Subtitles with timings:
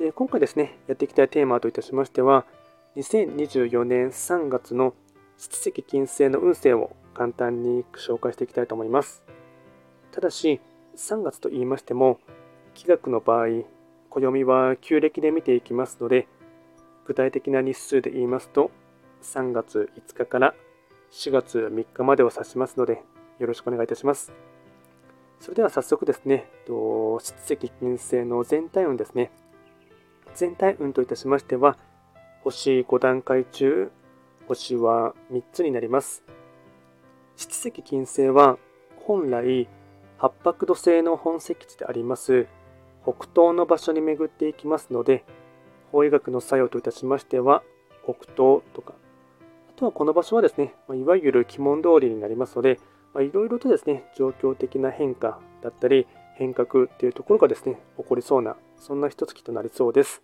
[0.00, 2.46] で今回ですね、やっていきたいテーマといたしましては、
[2.96, 4.94] 2024年3月の
[5.36, 9.22] 七石金星の運勢を簡単に紹介していきたいと思います。
[10.10, 10.58] ただし、
[10.96, 12.18] 3月と言いましても、
[12.72, 13.48] 気学の場合、
[14.08, 16.28] 暦は旧暦で見ていきますので、
[17.04, 18.70] 具体的な日数で言いますと、
[19.22, 20.54] 3月5日から
[21.12, 23.02] 4月3日までを指しますので、
[23.38, 24.32] よろしくお願いいたします。
[25.40, 29.30] それでは早速ですね、七石金星の全体運ですね。
[30.34, 31.76] 全体運といたしましては、
[32.42, 33.90] 星5段階中、
[34.48, 36.24] 星は3つになります。
[37.40, 38.58] 七石金星は
[38.98, 39.66] 本来
[40.18, 42.46] 八白土星の本石地であります
[43.02, 45.24] 北東の場所に巡っていきますので
[45.90, 47.62] 法医学の作用といたしましては
[48.04, 48.92] 北東とか
[49.70, 52.78] あとはこの場所はですねいわゆる鬼門通りになりますので
[53.18, 60.22] いろいろとですね状況的な変化だったり変革っていうところがですね起こりそうなそんな一月となりそうです。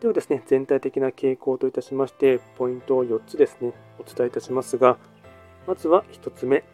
[0.00, 4.98] ではですね全体的な傾向といたしましてポイントを4つですねお伝えいたしますが
[5.66, 6.64] まずは1つ目。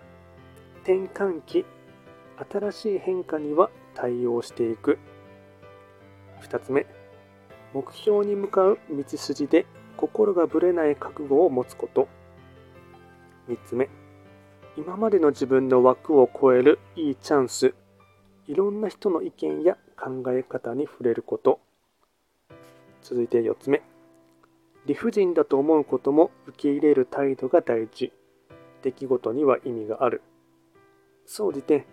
[0.82, 1.64] 転換期。
[2.50, 4.98] 新しい変化には対応していく。
[6.42, 6.86] 2つ目。
[7.72, 9.64] 目標に向かう道筋で
[9.96, 12.08] 心がぶれない覚悟を持つこと。
[13.48, 13.88] 3つ目。
[14.76, 17.74] 今までの自分の枠を超えるいいチャンス。
[18.46, 21.60] いろんな人の意見や考え方に触れること
[23.02, 23.82] 続いて4つ目
[24.86, 28.12] 理不尽だと思うことも受け入れる態度が大事
[28.82, 30.22] 出来事には意味がある
[31.26, 31.86] 総じて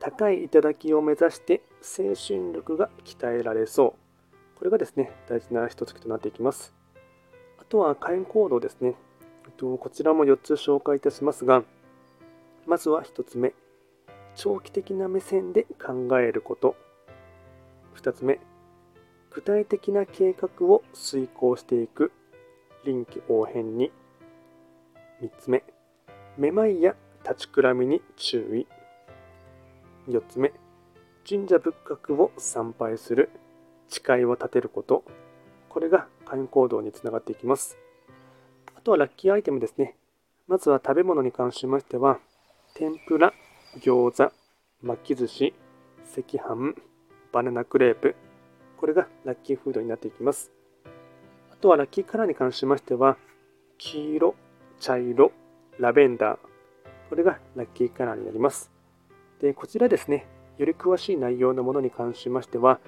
[0.00, 3.94] 高い頂を目指して精神力が鍛えられそ
[4.54, 4.58] う。
[4.58, 6.74] これがですね、大事な一月となっていきます。
[7.58, 8.94] あとは火炎行動ですね。
[9.58, 11.64] こちらも4つ紹介いたしますが、
[12.66, 13.52] まずは1つ目、
[14.34, 16.76] 長期的な目線で考えること。
[18.02, 18.40] 2つ目、
[19.30, 22.12] 具体的な計画を遂行していく。
[22.84, 23.92] 臨機応変に。
[25.22, 25.62] 3つ目、
[26.38, 28.66] めまいや立ちくらみに注意。
[30.10, 30.52] 4つ目、
[31.28, 33.28] 神社仏閣を参拝する、
[33.88, 35.04] 誓いを立てること。
[35.68, 37.76] これが会員行動につながっていきます。
[38.74, 39.96] あとはラッキーアイテムですね。
[40.48, 42.18] まずは食べ物に関しましては、
[42.74, 43.34] 天ぷら、
[43.78, 44.32] 餃子、
[44.82, 45.54] 巻き寿司、
[46.16, 46.74] 赤飯、
[47.32, 48.16] バナナクレープ。
[48.76, 50.50] これがラッキーフードになっていきます。
[51.52, 53.16] あとはラッキーカラーに関しましては、
[53.78, 54.34] 黄色、
[54.78, 55.32] 茶色、
[55.78, 56.38] ラベンダー。
[57.08, 58.70] これがラッキーカラーになります。
[59.40, 60.26] で、こちらですね、
[60.58, 62.80] より詳しい内容のものに関しましては、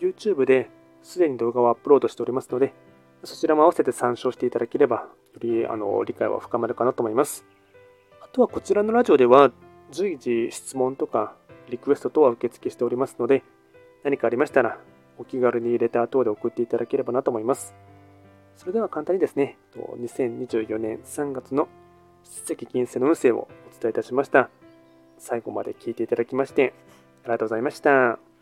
[0.00, 0.70] YouTube で
[1.02, 2.72] すでに動画をアップロードしておりますので、
[3.24, 5.06] そちらも合わせて参照していただければ、よ
[5.40, 7.46] りあの理解は深まるかなと思います。
[8.22, 9.52] あとはこちらのラジオでは、
[9.90, 11.36] 随時質問とか
[11.68, 13.42] リクエスト等は受付しておりますので、
[14.04, 14.78] 何かありましたら、
[15.18, 17.74] お気軽にレター等で送っていただければなと思います。
[18.56, 21.68] それでは簡単にですね、2024年3月の
[22.22, 24.50] 出席金星の運勢をお伝えいたしました。
[25.18, 26.74] 最後まで聞いていただきまして、
[27.24, 28.33] ありがとうございました。